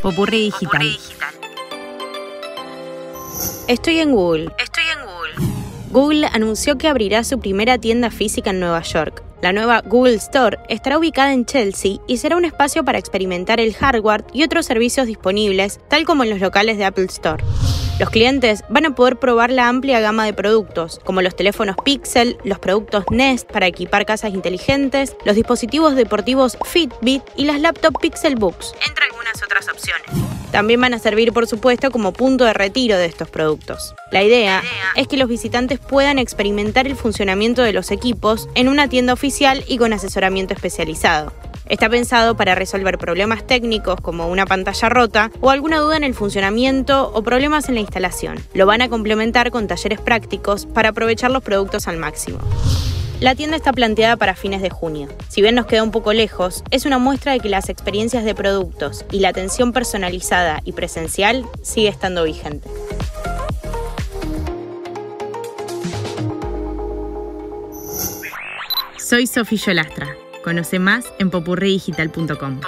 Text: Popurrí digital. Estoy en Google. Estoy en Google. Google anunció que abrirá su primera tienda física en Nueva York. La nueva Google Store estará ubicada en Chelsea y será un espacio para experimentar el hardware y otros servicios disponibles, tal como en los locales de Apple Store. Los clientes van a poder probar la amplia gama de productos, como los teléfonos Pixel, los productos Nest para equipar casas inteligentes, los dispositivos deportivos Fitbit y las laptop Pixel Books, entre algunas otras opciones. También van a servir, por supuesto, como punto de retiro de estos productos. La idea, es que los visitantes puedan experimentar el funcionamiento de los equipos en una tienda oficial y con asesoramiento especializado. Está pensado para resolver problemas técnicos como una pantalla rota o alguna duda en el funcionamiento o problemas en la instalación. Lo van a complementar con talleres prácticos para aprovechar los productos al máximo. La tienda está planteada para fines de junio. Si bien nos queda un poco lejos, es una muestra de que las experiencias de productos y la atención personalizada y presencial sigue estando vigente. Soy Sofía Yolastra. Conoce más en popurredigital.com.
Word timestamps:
Popurrí 0.00 0.44
digital. 0.44 0.98
Estoy 3.68 3.98
en 3.98 4.12
Google. 4.12 4.50
Estoy 4.58 4.84
en 4.84 5.04
Google. 5.04 5.54
Google 5.90 6.26
anunció 6.32 6.78
que 6.78 6.88
abrirá 6.88 7.24
su 7.24 7.38
primera 7.40 7.78
tienda 7.78 8.10
física 8.10 8.50
en 8.50 8.60
Nueva 8.60 8.80
York. 8.82 9.22
La 9.42 9.52
nueva 9.52 9.82
Google 9.82 10.14
Store 10.14 10.58
estará 10.70 10.98
ubicada 10.98 11.34
en 11.34 11.44
Chelsea 11.44 11.98
y 12.06 12.16
será 12.16 12.36
un 12.36 12.46
espacio 12.46 12.84
para 12.84 12.98
experimentar 12.98 13.60
el 13.60 13.74
hardware 13.74 14.24
y 14.32 14.44
otros 14.44 14.64
servicios 14.64 15.06
disponibles, 15.06 15.80
tal 15.88 16.06
como 16.06 16.24
en 16.24 16.30
los 16.30 16.40
locales 16.40 16.78
de 16.78 16.86
Apple 16.86 17.06
Store. 17.06 17.44
Los 18.00 18.10
clientes 18.10 18.64
van 18.68 18.86
a 18.86 18.94
poder 18.96 19.16
probar 19.20 19.52
la 19.52 19.68
amplia 19.68 20.00
gama 20.00 20.24
de 20.24 20.32
productos, 20.32 21.00
como 21.04 21.22
los 21.22 21.36
teléfonos 21.36 21.76
Pixel, 21.84 22.36
los 22.42 22.58
productos 22.58 23.04
Nest 23.12 23.48
para 23.48 23.68
equipar 23.68 24.04
casas 24.04 24.34
inteligentes, 24.34 25.14
los 25.24 25.36
dispositivos 25.36 25.94
deportivos 25.94 26.58
Fitbit 26.64 27.22
y 27.36 27.44
las 27.44 27.60
laptop 27.60 28.00
Pixel 28.00 28.34
Books, 28.34 28.74
entre 28.84 29.04
algunas 29.04 29.40
otras 29.44 29.68
opciones. 29.68 30.10
También 30.50 30.80
van 30.80 30.94
a 30.94 30.98
servir, 30.98 31.32
por 31.32 31.46
supuesto, 31.46 31.92
como 31.92 32.12
punto 32.12 32.44
de 32.44 32.52
retiro 32.52 32.96
de 32.96 33.06
estos 33.06 33.28
productos. 33.28 33.94
La 34.10 34.24
idea, 34.24 34.62
es 34.96 35.06
que 35.06 35.16
los 35.16 35.28
visitantes 35.28 35.78
puedan 35.78 36.18
experimentar 36.18 36.88
el 36.88 36.96
funcionamiento 36.96 37.62
de 37.62 37.72
los 37.72 37.92
equipos 37.92 38.48
en 38.56 38.68
una 38.68 38.88
tienda 38.88 39.12
oficial 39.12 39.62
y 39.68 39.78
con 39.78 39.92
asesoramiento 39.92 40.52
especializado. 40.52 41.32
Está 41.68 41.88
pensado 41.88 42.36
para 42.36 42.54
resolver 42.54 42.98
problemas 42.98 43.46
técnicos 43.46 44.00
como 44.00 44.28
una 44.28 44.44
pantalla 44.44 44.88
rota 44.90 45.30
o 45.40 45.50
alguna 45.50 45.78
duda 45.78 45.96
en 45.96 46.04
el 46.04 46.14
funcionamiento 46.14 47.10
o 47.14 47.22
problemas 47.22 47.68
en 47.68 47.76
la 47.76 47.80
instalación. 47.80 48.38
Lo 48.52 48.66
van 48.66 48.82
a 48.82 48.88
complementar 48.88 49.50
con 49.50 49.66
talleres 49.66 50.00
prácticos 50.00 50.66
para 50.66 50.90
aprovechar 50.90 51.30
los 51.30 51.42
productos 51.42 51.88
al 51.88 51.96
máximo. 51.96 52.38
La 53.20 53.34
tienda 53.34 53.56
está 53.56 53.72
planteada 53.72 54.16
para 54.16 54.34
fines 54.34 54.60
de 54.60 54.68
junio. 54.68 55.08
Si 55.28 55.40
bien 55.40 55.54
nos 55.54 55.64
queda 55.64 55.82
un 55.82 55.92
poco 55.92 56.12
lejos, 56.12 56.62
es 56.70 56.84
una 56.84 56.98
muestra 56.98 57.32
de 57.32 57.40
que 57.40 57.48
las 57.48 57.70
experiencias 57.70 58.24
de 58.24 58.34
productos 58.34 59.06
y 59.10 59.20
la 59.20 59.30
atención 59.30 59.72
personalizada 59.72 60.60
y 60.64 60.72
presencial 60.72 61.46
sigue 61.62 61.88
estando 61.88 62.24
vigente. 62.24 62.68
Soy 68.98 69.26
Sofía 69.26 69.58
Yolastra. 69.58 70.23
Conoce 70.44 70.78
más 70.78 71.06
en 71.18 71.30
popurredigital.com. 71.30 72.60